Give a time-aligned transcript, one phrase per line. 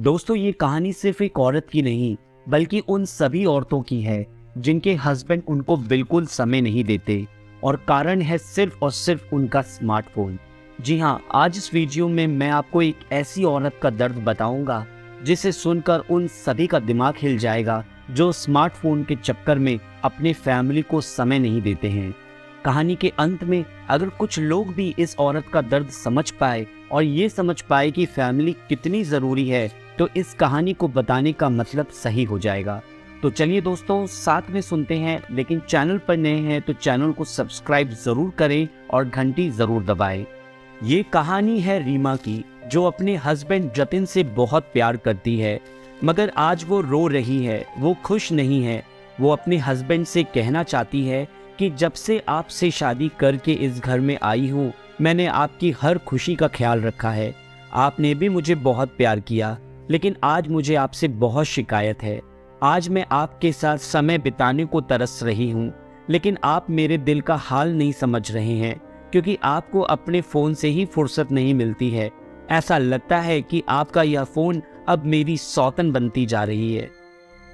[0.00, 2.16] दोस्तों, ये कहानी सिर्फ़ एक औरत की नहीं,
[2.48, 4.26] बल्कि उन सभी औरतों की है,
[4.58, 7.26] जिनके हस्बैंड उनको बिल्कुल समय नहीं देते,
[7.64, 10.38] और कारण है सिर्फ़ और सिर्फ़ उनका स्मार्टफ़ोन
[10.80, 14.84] जी हाँ आज इस वीडियो में मैं आपको एक ऐसी औरत का दर्द बताऊँगा,
[15.22, 20.82] जिसे सुनकर उन सभी का दिमाग हिल जाएगा, जो स्मार्टफ़ोन के चक्कर में अपने फैमिली
[20.82, 22.14] को समय नहीं देते हैं।
[22.64, 27.02] कहानी के अंत में, अगर कुछ लोग भी इस औरत का दर्द समझ पाए, और
[27.02, 31.86] ये समझ पाए कि फैमिली कितनी ज़रूरी है तो इस कहानी को बताने का मतलब
[31.86, 32.80] सही हो जाएगा।
[33.22, 37.24] तो चलिए दोस्तों, साथ में सुनते हैं, लेकिन चैनल पर नए हैं तो चैनल को
[37.24, 40.24] सब्सक्राइब ज़रूर करें और घंटी ज़रूर दबाएँ।
[40.82, 45.58] ये कहानी है रीमा की, जो अपने हस्बैंड जतिन से बहुत प्यार करती है।
[46.04, 48.82] मगर आज वो रो रही है, वो खुश नहीं है।
[49.20, 51.26] वो अपने हस्बैंड से कहना चाहती है
[51.58, 56.34] कि जब से आपसे शादी करके इस घर में आई हूँ, मैंने आपकी हर खुशी
[56.34, 57.34] का ख्याल रखा है।
[57.72, 59.58] आपने भी मुझे बहुत प्यार किया।
[59.90, 62.20] लेकिन आज मुझे आपसे बहुत शिकायत है।
[62.62, 65.72] आज मैं आपके साथ समय बिताने को तरस रही हूँ,
[66.10, 68.80] लेकिन आप मेरे दिल का हाल नहीं समझ रहे हैं,
[69.12, 72.10] क्योंकि आपको अपने फ़ोन से ही फुर्सत नहीं मिलती है।
[72.50, 76.90] ऐसा लगता है कि आपका यह फ़ोन अब मेरी सौतन बनती जा रही है।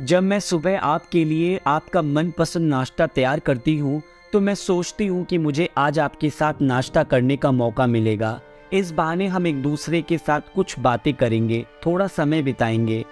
[0.00, 5.24] जब मैं सुबह आपके लिए आपका मनपसंद नाश्ता तैयार करती हूँ तो मैं सोचती हूँ
[5.24, 8.40] कि मुझे आज आपके साथ नाश्ता करने का मौका मिलेगा।
[8.74, 13.04] इस बहाने हम एक दूसरे के साथ कुछ बातें करेंगे, थोड़ा समय बिताएँगे।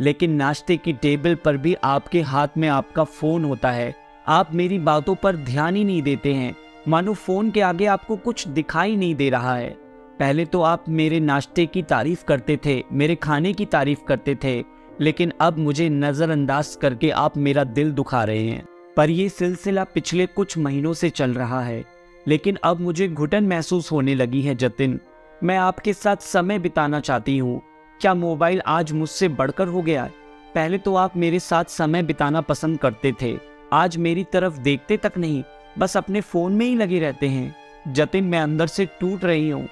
[0.00, 3.94] लेकिन नाश्ते की टेबल पर भी आपके हाथ में आपका फ़ोन होता है।
[4.28, 6.56] आप मेरी बातों पर ध्यान ही नहीं देते हैं।
[6.88, 9.70] मानो फ़ोन के आगे आपको कुछ दिखाई नहीं दे रहा है।
[10.18, 14.64] पहले तो आप मेरे नाश्ते की तारीफ़ करते थे, मेरे खाने की तारीफ़ करते थे।
[15.00, 20.26] लेकिन अब मुझे नज़रअंदाज करके आप मेरा दिल दुखा रहे हैं। पर यह सिलसिला पिछले
[20.26, 21.84] कुछ महीनों से चल रहा है।
[22.28, 25.00] लेकिन अब मुझे घुटन महसूस होने लगी है जतिन।
[25.44, 27.60] मैं आपके साथ समय बिताना चाहती हूँ।
[28.00, 30.10] क्या मोबाइल आज मुझसे बढ़कर हो गया है?
[30.54, 33.38] पहले तो आप मेरे साथ समय बिताना पसंद करते थे।
[33.72, 35.42] आज मेरी तरफ़ देखते तक नहीं,
[35.78, 37.54] बस अपने फ़ोन में ही लगे रहते हैं।
[37.92, 39.68] जतिन, मैं अंदर से टूट रही हूँ।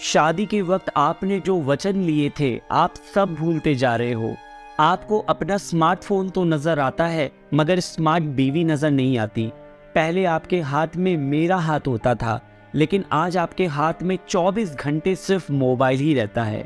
[0.00, 4.34] शादी के वक्त आपने जो वचन लिए थे, आप सब भूलते जा रहे हो।
[4.80, 9.50] आपको अपना स्मार्टफ़ोन तो नज़र आता है, मगर स्मार्ट बीवी नज़र नहीं आती।
[9.94, 12.40] पहले आपके हाथ में मेरा हाथ होता था।
[12.74, 16.62] लेकिन आज आपके हाथ में 24 घंटे सिर्फ़ मोबाइल ही रहता है।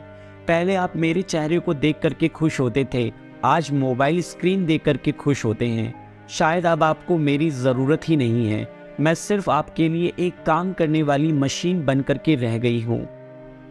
[0.48, 3.12] पहले आप मेरे चेहरे को देख करके खुश होते थे,
[3.44, 5.94] आज मोबाइल स्क्रीन देख करके खुश होते हैं।
[6.28, 8.66] शायद अब आपको मेरी ज़रूरत ही नहीं है,
[9.00, 13.06] मैं सिर्फ़ आपके लिए एक काम करने वाली मशीन बन करके रह गई हूँ।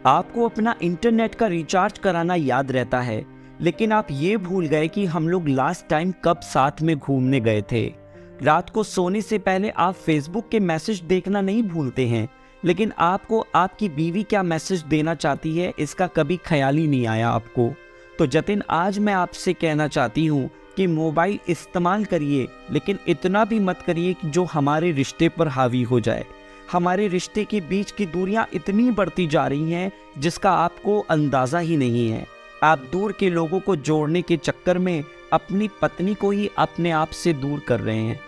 [0.06, 3.24] आपको अपना इंटरनेट का रिचार्ज कराना याद रहता है,
[3.60, 7.62] लेकिन आप ये भूल गए कि हम लोग लास्ट टाइम कब साथ में घूमने गए
[7.72, 8.07] थे।
[8.42, 12.28] रात को सोने से पहले आप फेसबुक के मैसेज देखना नहीं भूलते हैं।
[12.64, 17.30] लेकिन आपको, आपकी बीवी क्या मैसेज देना चाहती है, इसका कभी ख्याल ही नहीं आया
[17.30, 17.74] आपको।
[18.18, 23.58] तो जतिन, आज मैं आपसे कहना चाहती हूँ कि मोबाइल इस्तेमाल करिए, लेकिन इतना भी
[23.58, 26.24] मत करिए कि जो हमारे रिश्ते पर हावी हो जाए।
[26.72, 31.76] हमारे रिश्ते के बीच की दूरियाँ इतनी बढ़ती जा रही हैं, जिसका आपको अंदाज़ा ही
[31.76, 32.26] नहीं है।
[32.62, 37.08] आप दूर के लोगों को जोड़ने के चक्कर में अपनी पत्नी को ही अपने आप
[37.08, 38.27] से दूर कर रहे हैं।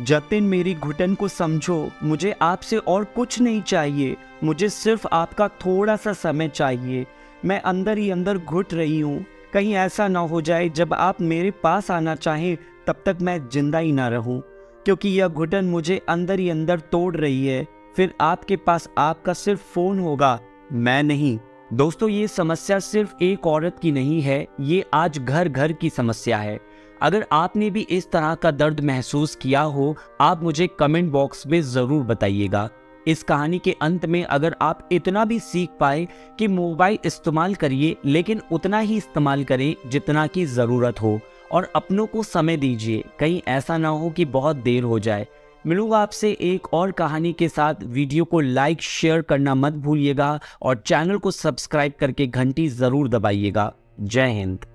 [0.00, 5.96] जतिन मेरी घुटन को समझो, मुझे आपसे और कुछ नहीं चाहिए। मुझे सिर्फ़ आपका थोड़ा
[5.96, 7.06] सा समय चाहिए।
[7.44, 11.50] मैं अंदर ही अंदर घुट रही हूँ। कहीं ऐसा ना हो जाए, जब आप मेरे
[11.50, 12.56] पास आना चाहें,
[12.86, 14.42] तब तक मैं ज़िंदा ही ना रहूँ।
[14.84, 19.60] क्योंकि यह घुटन मुझे अंदर ही अंदर तोड़ रही है। फिर आपके पास आपका सिर्फ़
[19.60, 20.40] फ़ोन होगा।
[20.72, 21.38] मैं नहीं।
[21.72, 26.38] दोस्तों, ये समस्या सिर्फ़ एक औरत की नहीं है। ये आज घर घर की समस्या
[26.38, 31.46] है। अगर आपने भी इस तरह का दर्द महसूस किया हो, आप मुझे कमेंट बॉक्स
[31.46, 32.68] में ज़रूर बताइएगा।
[33.06, 36.06] इस कहानी के अंत में अगर आप इतना भी सीख पाए
[36.38, 41.18] कि मोबाइल इस्तेमाल करिए, लेकिन उतना ही इस्तेमाल करें जितना की ज़रूरत हो,
[41.52, 45.26] और अपनों को समय दीजिए, कहीं ऐसा ना हो कि बहुत देर हो जाए।
[45.64, 50.82] मिलूँगा आपसे एक और कहानी के साथ। वीडियो को लाइक, शेयर करना मत भूलिएगा, और
[50.86, 54.66] चैनल को सब्सक्राइब करके घंटी ज़रूर दबाइएगा। जय हिंद।